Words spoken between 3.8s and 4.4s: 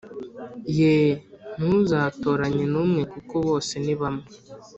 nibamwe